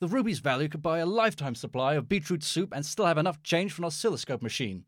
[0.00, 3.42] The ruby's value could buy a lifetime supply of beetroot soup and still have enough
[3.44, 4.84] change for an oscilloscope machine.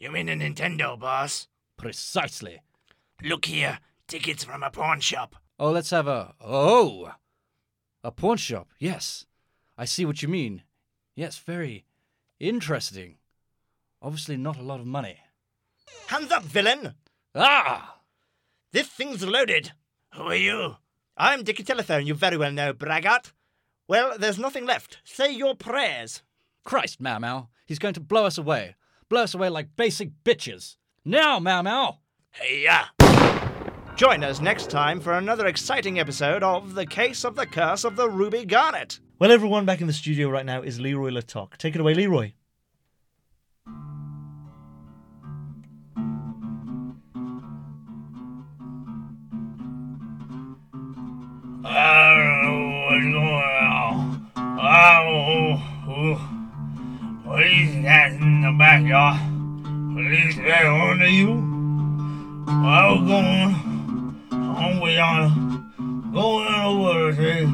[0.00, 1.46] You mean a Nintendo, boss?
[1.76, 2.60] Precisely.
[3.22, 3.78] Look here.
[4.08, 5.36] Tickets from a pawn shop.
[5.58, 6.34] Oh, let's have a.
[6.40, 7.12] Oh!
[8.02, 9.26] A pawn shop, yes.
[9.78, 10.62] I see what you mean.
[11.14, 11.84] Yes, very
[12.40, 13.18] interesting.
[14.02, 15.18] Obviously, not a lot of money.
[16.08, 16.94] Hands up, villain!
[17.34, 18.00] Ah!
[18.72, 19.72] This thing's loaded.
[20.14, 20.76] Who are you?
[21.16, 23.32] I'm Dicky Telephone, you very well know, braggart.
[23.88, 24.98] Well, there's nothing left.
[25.04, 26.22] Say your prayers.
[26.64, 27.48] Christ, Mau Mau.
[27.66, 28.76] He's going to blow us away.
[29.08, 30.76] Blow us away like basic bitches.
[31.04, 31.98] Now, Mau Mau!
[32.30, 32.86] Hey, yeah.
[33.96, 37.96] Join us next time for another exciting episode of The Case of the Curse of
[37.96, 39.00] the Ruby Garnet.
[39.18, 41.56] Well, everyone back in the studio right now is Leroy LaToc.
[41.56, 42.32] Take it away, Leroy.
[51.68, 52.46] I don't
[52.86, 53.24] what's going
[53.74, 54.30] on.
[54.38, 56.16] Oh, oh,
[57.24, 58.42] police got in
[58.88, 59.18] the.
[59.92, 61.32] Police on to you.
[62.48, 63.54] I was going
[64.32, 65.28] on with y'all.
[66.12, 67.46] Going over the.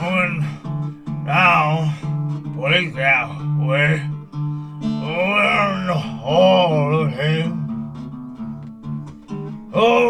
[0.00, 0.40] Going
[1.26, 2.54] down.
[2.54, 3.28] Police got
[3.66, 4.02] way.
[6.24, 7.60] All of him.
[9.72, 10.09] Oh,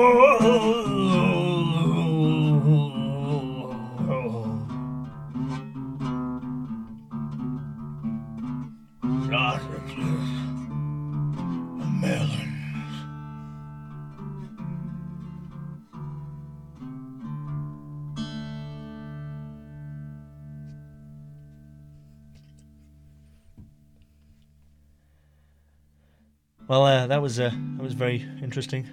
[26.71, 28.87] Well, uh, that was uh, that was very interesting,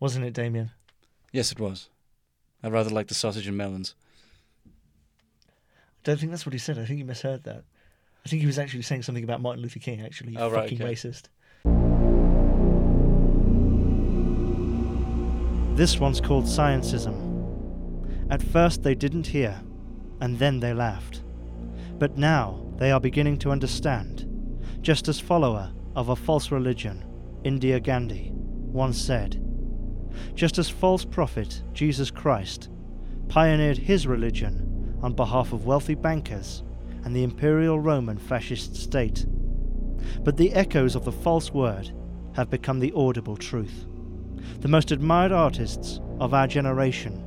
[0.00, 0.72] wasn't it, Damian?
[1.30, 1.90] Yes, it was.
[2.60, 3.94] I rather like the sausage and melons.
[4.66, 4.70] I
[6.02, 6.76] don't think that's what he said.
[6.76, 7.62] I think you misheard that.
[8.24, 10.00] I think he was actually saying something about Martin Luther King.
[10.00, 10.84] Actually, Oh, right, okay.
[10.84, 11.28] racist.
[15.76, 18.26] This one's called Sciencism.
[18.28, 19.62] At first they didn't hear,
[20.20, 21.22] and then they laughed.
[21.96, 24.25] But now they are beginning to understand.
[24.86, 27.04] Just as follower of a false religion,
[27.42, 29.42] India Gandhi, once said,
[30.36, 32.68] just as false prophet Jesus Christ
[33.26, 36.62] pioneered his religion on behalf of wealthy bankers
[37.02, 39.26] and the imperial Roman fascist state.
[40.22, 41.92] But the echoes of the false word
[42.36, 43.86] have become the audible truth.
[44.60, 47.24] The most admired artists of our generation,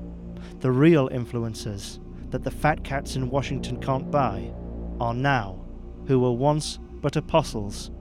[0.61, 1.99] the real influencers
[2.31, 4.53] that the fat cats in Washington can't buy,
[5.01, 5.65] are now,
[6.07, 7.91] who were once but apostles,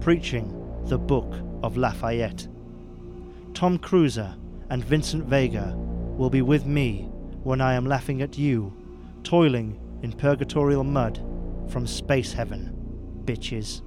[0.00, 2.48] preaching the Book of Lafayette.
[3.54, 4.36] Tom Cruiser
[4.70, 7.08] and Vincent Vega will be with me
[7.42, 8.72] when I am laughing at you,
[9.22, 11.22] toiling in purgatorial mud
[11.68, 12.76] from space heaven,
[13.24, 13.82] bitches.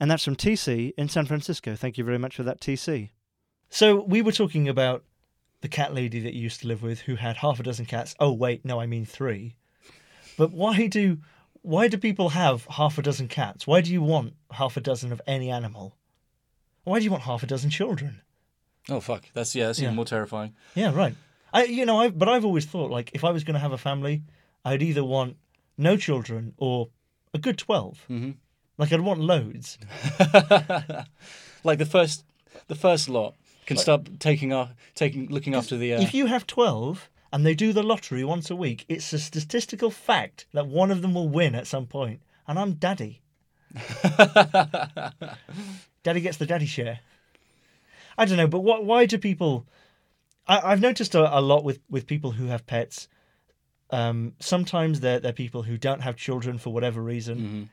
[0.00, 1.74] And that's from TC in San Francisco.
[1.74, 3.10] Thank you very much for that, TC.
[3.70, 5.04] So we were talking about
[5.60, 8.14] the cat lady that you used to live with who had half a dozen cats.
[8.20, 9.56] Oh wait, no, I mean three.
[10.36, 11.18] But why do
[11.62, 13.66] why do people have half a dozen cats?
[13.66, 15.94] Why do you want half a dozen of any animal?
[16.84, 18.22] Why do you want half a dozen children?
[18.88, 19.86] Oh fuck, that's yeah, that's Yeah.
[19.86, 20.54] even more terrifying.
[20.74, 21.14] Yeah, right.
[21.52, 23.72] I, you know, I but I've always thought like if I was going to have
[23.72, 24.22] a family,
[24.64, 25.36] I'd either want
[25.76, 26.88] no children or
[27.34, 28.30] a good 12 Mm-hmm.
[28.78, 29.78] Like I'd want loads.
[31.64, 32.24] Like the first,
[32.68, 33.34] the first lot
[33.66, 35.94] can start taking off, taking looking after the.
[35.94, 39.18] Uh, If you have twelve and they do the lottery once a week, it's a
[39.18, 42.20] statistical fact that one of them will win at some point.
[42.20, 43.20] point, and I'm daddy.
[46.02, 47.00] daddy gets the daddy share.
[48.16, 48.84] I don't know, but what?
[48.84, 49.66] Why do people?
[50.46, 53.08] I, I've noticed a, a lot with with people who have pets.
[53.90, 57.68] Um, sometimes they're they're people who don't have children for whatever reason, Mhm.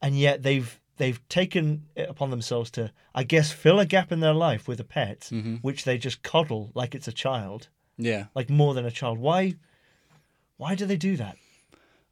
[0.00, 4.20] and yet they've they've taken it upon themselves to, I guess, fill a gap in
[4.20, 5.60] their life with a pet, Mhm.
[5.62, 8.26] which they just coddle like it's a child, yeah.
[8.34, 9.18] like more than a child.
[9.18, 9.54] Why?
[10.56, 11.36] Why do they do that?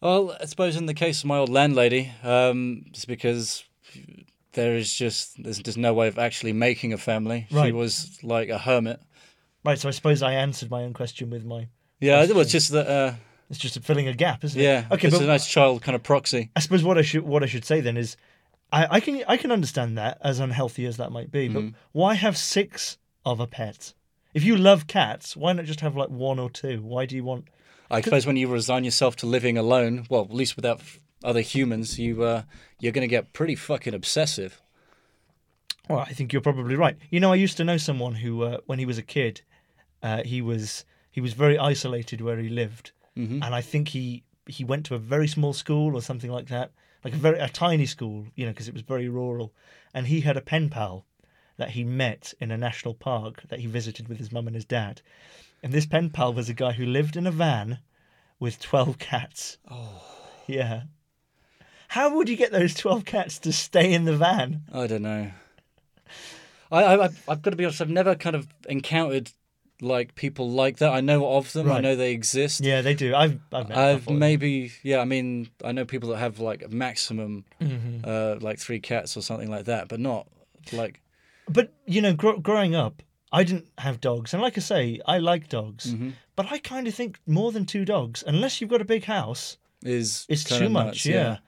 [0.00, 3.64] Well, I suppose in the case of my old landlady, um, it's because
[4.52, 7.46] there is just there's just no way of actually making a family.
[7.50, 9.00] She was like a hermit.
[9.64, 9.78] Right.
[9.78, 11.68] So I suppose I answered my own question with my.
[12.00, 12.58] Yeah, well, it's true.
[12.58, 12.86] just that.
[12.88, 13.14] Uh,
[13.50, 14.64] It's just filling a gap, isn't it?
[14.64, 16.50] yeah, Okay, it's but a nice child kind of proxy.
[16.56, 18.16] I suppose what I should what I should say then is,
[18.72, 21.74] I, I can I can understand that as unhealthy as that might be, but Mhm.
[21.92, 23.92] why have six of a pet?
[24.32, 26.82] If you love cats, why not just have like one or two?
[26.82, 27.48] Why do you want?
[27.90, 31.40] I suppose when you resign yourself to living alone, well, at least without f- other
[31.40, 32.42] humans, you uh,
[32.78, 34.60] you're going to get pretty fucking obsessive.
[35.88, 36.96] Well, I think you're probably right.
[37.10, 39.42] You know, I used to know someone who, uh, when he was a kid,
[40.02, 43.42] uh, he was he was very isolated where he lived, Mhm.
[43.44, 46.70] and I think he he went to a very small school or something like that,
[47.04, 49.52] like a very a tiny school, you know, because it was very rural,
[49.92, 51.06] and he had a pen pal
[51.60, 54.64] that he met in a national park that he visited with his mum and his
[54.64, 55.00] dad,
[55.62, 57.78] and this pen pal was a guy who lived in a van
[58.40, 59.56] with twelve cats.
[59.70, 60.02] Oh,
[60.48, 60.82] Yeah.
[61.88, 64.62] How would you get those twelve cats to stay in the van?
[64.72, 65.30] I don't know.
[66.72, 67.80] I, I I've- got to be honest.
[67.80, 69.30] I've never kind of encountered
[69.82, 70.92] like people like that.
[70.92, 71.70] I know of them.
[71.72, 72.60] I know they exist.
[72.60, 73.14] Yeah, they do.
[73.14, 74.98] I've I've, I've maybe yeah.
[75.00, 78.06] I mean, I know people that have like a maximum, Mhm.
[78.06, 80.26] uh, like three cats or something like that, but not
[80.72, 81.00] like.
[81.52, 85.18] But you know, gr- growing up, I didn't have dogs, and like I say, I
[85.18, 85.94] like dogs.
[85.94, 86.12] Mhm.
[86.36, 89.58] But I kind of think more than two dogs, unless you've got a big house,
[89.82, 90.86] Is it's too much.
[90.86, 91.38] nuts, yeah.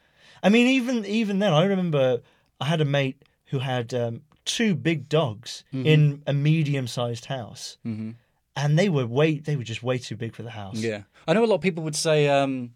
[0.42, 2.20] I mean, even even then, I remember
[2.60, 5.86] I had a mate who had um, two big dogs Mm-hmm.
[5.86, 8.14] in a medium-sized house, Mhm.
[8.56, 10.78] and they were way they were just way too big for the house.
[10.78, 12.74] Yeah, I know a lot of people would say, um,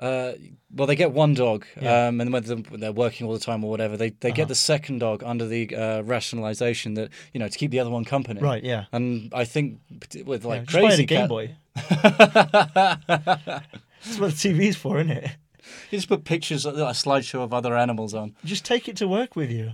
[0.00, 0.32] uh,
[0.74, 2.06] well, they get one dog, Yeah.
[2.08, 2.44] um, and when
[2.80, 4.36] they're, working all the time or whatever, they, they Uh-huh.
[4.36, 7.90] get the second dog under the uh, rationalization that you know to keep the other
[7.90, 8.40] one company.
[8.40, 8.62] Right.
[8.62, 8.84] Yeah.
[8.92, 9.80] And I think
[10.24, 11.56] with like it crazy Game cat, Boy.
[13.08, 15.30] That's what the TV's for, isn't it?
[15.90, 18.34] you just put pictures, a slideshow of other animals on.
[18.44, 19.72] Just take it to work with you.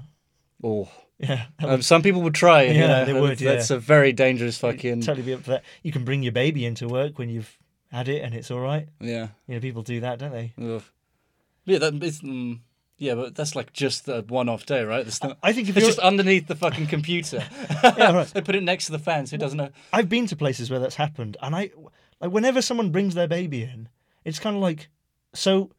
[0.63, 1.45] Oh, Yeah.
[1.61, 2.63] um, some people would try.
[2.65, 3.77] you Yeah, know, they would, That's yeah.
[3.77, 5.03] a very dangerous fucking.
[5.03, 5.65] totally be up for that.
[5.83, 7.57] You can bring your baby into work when you've
[7.95, 8.89] had it and it's all right.
[9.01, 9.29] yeah.
[9.47, 10.53] You know, people do that, don't they?
[10.61, 10.83] Ugh.
[11.65, 12.21] Yeah, that is.
[12.21, 12.61] Mm,
[12.99, 15.05] yeah, but that's like just a one-off day, right?
[15.05, 17.45] That's not, I think if it's just underneath the fucking computer.
[17.85, 18.27] yeah, right.
[18.27, 19.71] they put it next to the fan so it doesn't know.
[19.93, 21.71] I've been to places where that's happened, and I
[22.21, 23.89] like whenever someone brings their baby in,
[24.25, 24.89] it's kind of like,
[25.35, 25.71] so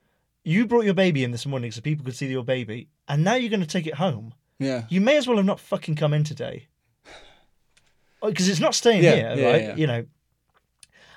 [0.43, 3.35] you brought your baby in this morning so people could see your baby, and now
[3.35, 4.33] you're going to take it home.
[4.59, 4.83] Yeah.
[4.89, 6.67] You may as well have not fucking come in today,
[8.25, 9.61] because it's not staying Yeah, here, yeah, right?
[9.61, 9.75] yeah.
[9.75, 10.05] You know,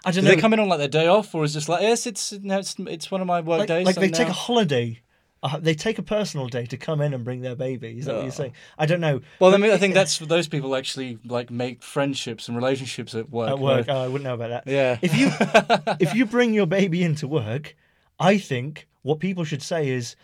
[0.08, 0.34] I Do don't know.
[0.34, 2.58] they come in on like their day off, or is just like yes, it's no,
[2.58, 3.86] it's, it's one of my work like, days.
[3.86, 5.00] like so they take a holiday.
[5.40, 7.96] Uh, they take a personal day to come in and bring their baby.
[8.00, 8.22] Is that what Oh.
[8.24, 8.54] you're saying?
[8.76, 9.20] I don't know.
[9.38, 13.14] Well, I mean, I think that's for those people actually like make friendships and relationships
[13.14, 13.50] at work.
[13.50, 13.86] at work.
[13.88, 14.64] Oh, I wouldn't know about that.
[14.66, 14.98] yeah.
[15.00, 15.30] If you
[16.00, 17.76] if you bring your baby into work,
[18.18, 20.16] I think what people should say is,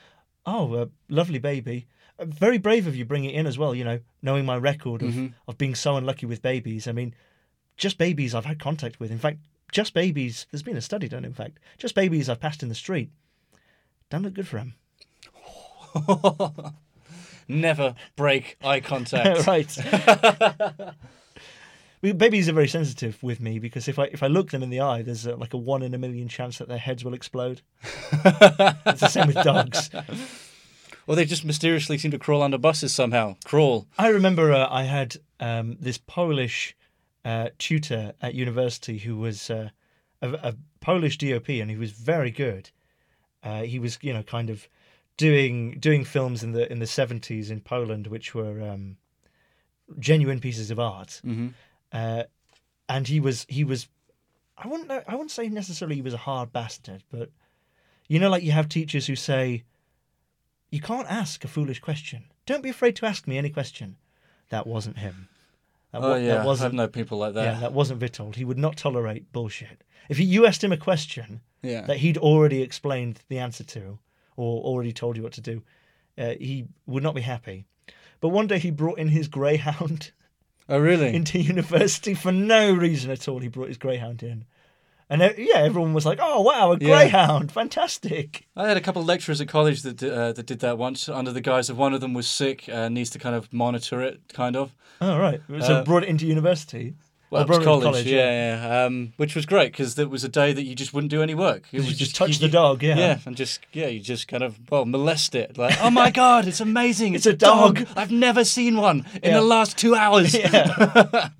[0.47, 1.87] "Oh, a lovely baby."
[2.19, 3.73] Uh, Very brave of you bringing it in as well.
[3.73, 5.27] You know, knowing my record of, Mm-hmm.
[5.47, 6.89] of being so unlucky with babies.
[6.89, 7.15] I mean,
[7.77, 9.13] just babies I've had contact with.
[9.13, 9.39] In fact,
[9.73, 10.47] just babies.
[10.51, 11.25] There's been a study done.
[11.25, 13.11] In fact, just babies I've passed in the street.
[14.11, 14.75] Don't look good for them.
[17.49, 19.47] Never break eye contact.
[19.47, 19.77] right.
[22.19, 24.81] Babies are very sensitive with me because if I if I look them in the
[24.81, 27.63] eye, there's a, like a one in a million chance that their heads will explode.
[28.13, 29.89] it's the same with dogs.
[31.07, 33.37] Or they just mysteriously seem to crawl under buses somehow.
[33.45, 33.87] Crawl.
[33.99, 36.77] I remember uh, I had um, this Polish
[37.25, 39.71] uh, tutor at university who was uh,
[40.21, 42.71] a, a Polish DOP, and he was very good.
[43.43, 44.69] Uh, he was, you know, kind of
[45.17, 48.97] doing doing films in the in the seventies in Poland, which were um,
[49.99, 51.21] genuine pieces of art.
[51.23, 51.49] hmm
[51.93, 52.25] Uh,
[52.89, 53.89] and he was he was,
[54.59, 57.31] I wouldn't know, I wouldn't say necessarily he was a hard bastard, but
[58.09, 59.65] you know, like you have teachers who say,
[60.71, 62.25] you can't ask a foolish question.
[62.47, 63.97] Don't be afraid to ask me any question.
[64.51, 65.29] that wasn't him.
[66.01, 66.65] That, Oh yeah, that I wasn't.
[66.65, 67.45] have no people like that.
[67.45, 68.35] yeah, that wasn't Vitold.
[68.37, 69.83] He would not tolerate bullshit.
[70.09, 71.83] If you asked him a question Yeah.
[71.87, 73.99] that he'd already explained the answer to,
[74.37, 75.63] or already told you what to do,
[76.19, 77.65] uh, he would not be happy.
[78.21, 80.11] But one day he brought in his greyhound
[80.69, 81.15] oh really?
[81.15, 83.39] into university for no reason at all.
[83.41, 84.45] He brought his greyhound in,
[85.11, 86.87] and yeah, everyone was like, "Oh wow, a Yeah.
[86.89, 90.79] greyhound, fantastic!" I had a couple of lecturers at college that uh, that did that
[90.79, 93.53] once under the guise of one of them was sick and needs to kind of
[93.53, 94.73] monitor it, kind of.
[95.01, 96.95] Oh right, so Uh, brought it into university.
[97.31, 98.85] Well, Or it was brought it to college, yeah, yeah.
[98.85, 101.35] Um, which was great because there was a day that you just wouldn't do any
[101.35, 101.65] work.
[101.73, 102.97] It You was just touch the dog, yeah.
[102.97, 105.59] yeah, and just yeah, you just kind of well molest it.
[105.59, 107.15] Like, oh my god, it's amazing!
[107.15, 109.41] It's, It's a dog." I've never seen one in Yeah.
[109.41, 110.33] the last two hours.
[110.39, 111.31] Yeah.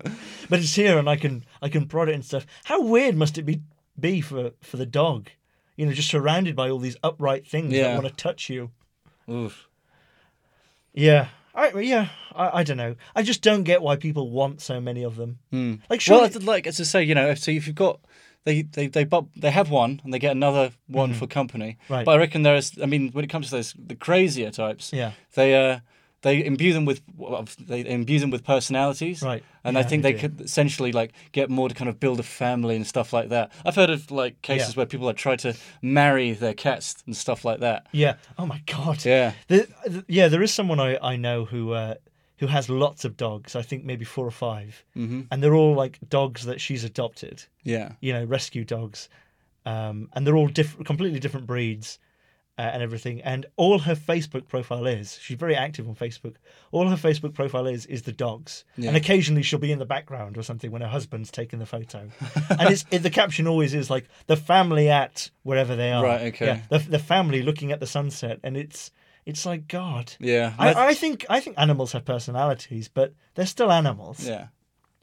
[0.49, 2.45] but it's here, and I can I can prod it and stuff.
[2.65, 3.61] How weird must it be
[3.99, 5.29] be for for the dog?
[5.75, 8.71] You know, just surrounded by all these upright things that want to touch you.
[9.29, 9.67] Oof.
[10.93, 11.27] Yeah.
[11.53, 12.95] I, yeah, I, I don't know.
[13.15, 15.39] I just don't get why people want so many of them.
[15.51, 15.75] Hmm.
[15.89, 18.01] Like, sure, Well, it's like as I say, you know, if, so if you've got
[18.43, 21.77] they they they bu- they have one and they get another one for company.
[21.83, 21.93] Mm-hmm.
[21.93, 22.05] Right.
[22.05, 22.73] But I reckon there is.
[22.81, 25.11] I mean, when it comes to those the crazier types, Yeah.
[25.33, 25.79] they uh
[26.21, 27.01] they imbue them with
[27.59, 29.21] they imbue them with personalities.
[29.21, 29.43] Right.
[29.63, 30.19] And I think they do.
[30.19, 33.51] could essentially like get more to kind of build a family and stuff like that.
[33.63, 34.77] I've heard of like cases Yeah.
[34.79, 37.87] where people have tried to marry their cats and stuff like that.
[37.91, 38.15] Yeah.
[38.37, 39.05] Oh my god.
[39.05, 39.33] Yeah.
[39.47, 41.95] The, the- yeah, there is someone I, I know who uh,
[42.39, 43.55] who has lots of dogs.
[43.55, 45.21] I think maybe four or 5 Mm-hmm.
[45.31, 47.43] and they're all like dogs that she's adopted.
[47.63, 47.93] Yeah.
[48.01, 49.09] You know, rescue dogs,
[49.65, 51.99] um, and they're all different, completely different breeds.
[52.57, 55.19] Uh, and everything, and all her Facebook profile is.
[55.21, 56.35] She's very active on Facebook.
[56.71, 58.87] All her Facebook profile is is the dogs, Yeah.
[58.87, 62.09] and occasionally she'll be in the background or something when her husband's taking the photo.
[62.49, 66.01] and it's it, the caption always is like the family at wherever they are.
[66.01, 66.45] Right, okay.
[66.45, 68.89] Yeah, the the family looking at the sunset, and it's
[69.25, 70.13] it's like God.
[70.21, 70.53] Yeah.
[70.57, 74.25] I, I think I think animals have personalities, but they're still animals.
[74.25, 74.47] Yeah,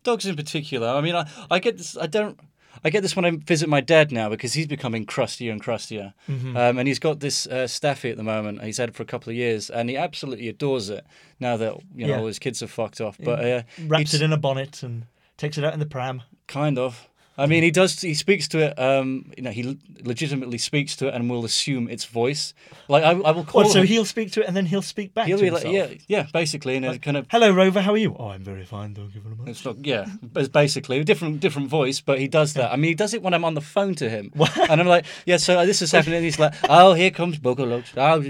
[0.05, 0.89] dogs in particular.
[0.89, 1.99] I mean, I, I get this.
[1.99, 2.41] I don't.
[2.85, 6.15] I get this when I visit my dad now because he's becoming crustier and crustier,
[6.29, 6.57] Mm-hmm.
[6.57, 8.63] um, and he's got this uh, staffy at the moment.
[8.63, 11.05] He's had it for a couple of years, and he absolutely adores it
[11.41, 12.21] now that you know Yeah.
[12.21, 13.19] all his kids have fucked off.
[13.23, 15.05] But uh, Wraps it in a bonnet and
[15.37, 16.23] takes it out in the pram.
[16.47, 17.09] kind of.
[17.39, 18.01] I mean, he does.
[18.01, 18.79] He speaks to it.
[18.79, 22.53] Um, you know, he legitimately speaks to it and will assume its voice.
[22.89, 23.63] Like I, I will call.
[23.63, 23.73] What?
[23.73, 25.65] So him- he'll speak to it and then he'll speak back he'll to be like,
[25.65, 27.81] yeah, yeah, basically, and it kind of Hello, Rover.
[27.81, 28.15] How are you?
[28.19, 28.95] Oh, I'm very fine.
[28.95, 29.49] Thank you very much.
[29.49, 32.71] It's not, yeah, but basically a different different voice, but he does that.
[32.73, 34.31] I mean, he does it when I'm on the phone to him,
[34.69, 36.17] and I'm like, yeah, so this is happening.
[36.17, 37.93] And he's like, oh, here comes Bogoloach.
[38.03, 38.21] Oh,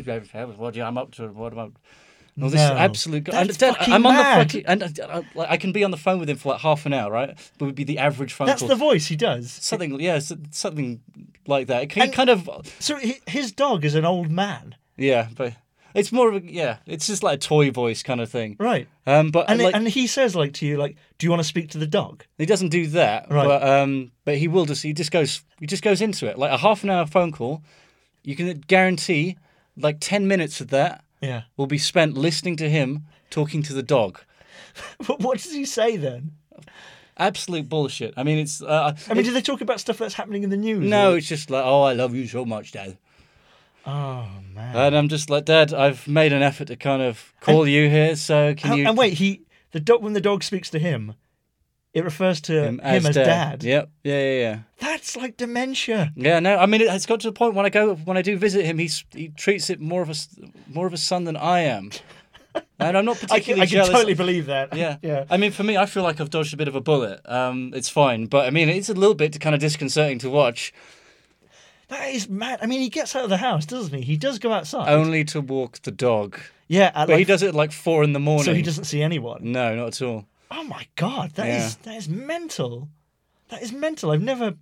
[0.56, 1.28] what I'm up to?
[1.28, 1.72] What about?
[2.34, 2.76] No, this is No.
[2.76, 3.24] absolute.
[3.26, 4.48] That's and Dad, I'm on mad.
[4.48, 6.52] the fucking, and uh, uh, like, I can be on the phone with him for
[6.52, 7.36] like half an hour, right?
[7.58, 8.68] But would be the average phone That's call.
[8.68, 9.50] the voice he does.
[9.50, 10.18] something, yeah,
[10.50, 11.00] something
[11.46, 11.82] like that.
[11.82, 15.52] It can, And- kind of, So his dog is an old man, yeah, but
[15.94, 18.56] it's more of a, yeah, it's just like a toy voice kind of thing.
[18.58, 18.88] right?
[19.06, 21.48] Um, but And like, and he says like to you like, "Do you want to
[21.48, 23.46] speak to the dog?" He doesn't do that, Right.
[23.46, 26.50] but um, but he will just he just goes he just goes into it like
[26.52, 27.62] a half an hour phone call.
[28.24, 29.36] You can guarantee
[29.76, 31.42] like ten minutes of that Yeah.
[31.56, 34.20] will be spent listening to him talking to the dog.
[35.06, 36.32] But what does he say then?
[37.18, 38.14] Absolute bullshit.
[38.16, 40.56] I mean, it's uh, I mean, do they talk about stuff that's happening in the
[40.56, 40.88] news?
[40.88, 42.96] no, or- it's just like oh, I love you so much, Dad.
[43.86, 44.76] Oh man.
[44.76, 48.16] And I'm just like, Dad, I've made an effort to kind of call you here,
[48.16, 48.88] so can and, you?
[48.88, 51.14] and wait, he the dog when the dog speaks to him,
[51.94, 53.62] it refers to him, as, dad.
[53.62, 53.90] Yep.
[54.04, 54.58] Yeah, yeah, yeah.
[54.78, 56.12] That's like dementia.
[56.16, 58.22] Yeah, no, I mean it- it's got to the point when I go when I
[58.22, 60.14] do visit him, he's he treats it more of a
[60.68, 61.90] more of a son than I am,
[62.78, 64.74] and I'm not I can, particularly I can totally believe that.
[64.74, 65.24] Yeah, yeah.
[65.30, 67.20] I mean, for me, I feel like I've dodged a bit of a bullet.
[67.26, 70.72] Um, it's fine, but I mean, it's a little bit kind of disconcerting to watch,
[71.88, 72.60] That is mad.
[72.62, 74.00] I mean, he gets out of the house, doesn't he?
[74.02, 74.88] He does go outside.
[74.88, 76.38] only to walk the dog.
[76.68, 78.44] yeah, at But he does it at like four in the morning.
[78.46, 79.52] so he doesn't see anyone.
[79.52, 80.24] No, not at all.
[80.54, 81.92] Oh my god, that is Yeah.
[81.92, 82.88] that is mental.
[83.48, 84.10] That is mental.
[84.12, 84.54] I've never,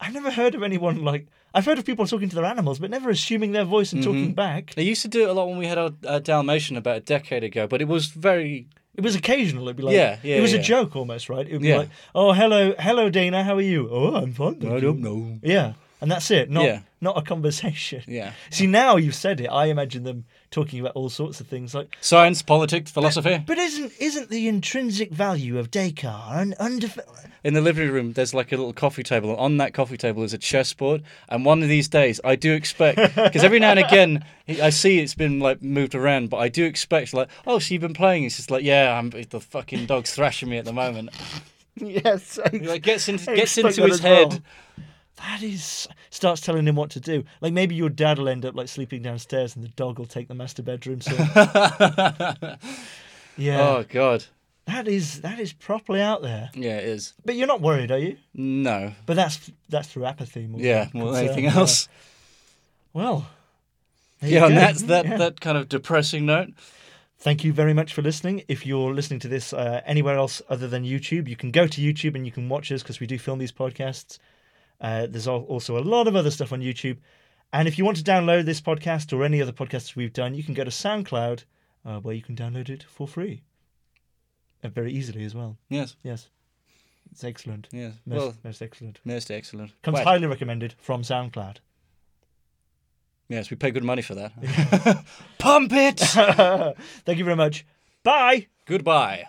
[0.00, 1.26] I've never heard of anyone like.
[1.54, 4.12] I've heard of people talking to their animals, but never assuming their voice and Mm-hmm.
[4.12, 4.74] talking back.
[4.74, 7.00] They used to do it a lot when we had our uh, Dalmatian about a
[7.00, 9.64] decade ago, but it was very It was occasional.
[9.64, 11.46] It'd be like, Yeah, yeah, it was a joke almost, right?
[11.46, 11.78] It would be Yeah.
[11.78, 13.88] like, oh, hello, hello, Dana, how are you?
[13.90, 14.56] Oh, I'm fine.
[14.60, 15.38] thank you." know.
[15.42, 16.50] Yeah, and that's it.
[16.50, 16.80] Not Yeah.
[17.00, 18.02] not a conversation.
[18.06, 19.46] Yeah, See, now you've said it.
[19.48, 21.96] I imagine them talking about all sorts of things like.
[22.00, 23.42] science, politics, philosophy.
[23.46, 26.98] But isn't isn't the intrinsic value of Descartes un, undef-
[27.44, 30.22] in the living room there's like a little coffee table and on that coffee table
[30.24, 33.78] is a chessboard and one of these days i do expect because every now and
[33.78, 34.24] again
[34.60, 37.80] i see it's been like moved around but i do expect like oh so you've
[37.80, 41.10] been playing it's just like yeah i'm the fucking dog's thrashing me at the moment
[41.80, 44.28] Yes, He, like gets into I gets into his head.
[44.30, 44.40] well.
[45.18, 47.24] That is starts telling him what to do.
[47.40, 50.28] Like maybe your dad will end up like sleeping downstairs, and the dog will take
[50.28, 51.00] the master bedroom.
[51.00, 51.12] So
[53.36, 54.24] Yeah, Oh god.
[54.66, 56.50] that is that is properly out there.
[56.54, 57.14] Yeah, it is.
[57.24, 58.16] But you're not worried, are you?
[58.34, 58.92] No.
[59.06, 60.60] But that's that's through apathy more.
[60.60, 61.56] Yeah, than more than anything yeah.
[61.56, 61.88] else.
[62.92, 63.28] Well,
[64.20, 65.16] Yeah, and that's that Yeah.
[65.18, 66.50] that kind of depressing note.
[67.20, 68.42] Thank you very much for listening.
[68.48, 71.80] If you're listening to this uh, anywhere else other than YouTube, you can go to
[71.80, 74.18] YouTube and you can watch us because we do film these podcasts.
[74.80, 76.98] Uh, there's also a lot of other stuff on YouTube.
[77.52, 80.44] And if you want to download this podcast or any other podcasts we've done, you
[80.44, 81.44] can go to SoundCloud
[81.84, 83.42] uh, where you can download it for free.
[84.62, 85.56] Uh, very easily as well.
[85.68, 85.96] Yes.
[86.02, 86.28] Yes.
[87.10, 87.68] It's excellent.
[87.72, 87.94] Yes.
[88.04, 89.00] Most, Well, most excellent.
[89.04, 89.72] most excellent.
[89.82, 91.56] Comes highly recommended from SoundCloud.
[93.28, 95.04] Yes, we pay good money for that.
[95.38, 96.00] Pump it.
[97.04, 97.66] Thank you very much.
[98.02, 98.46] Bye.
[98.66, 99.24] Goodbye.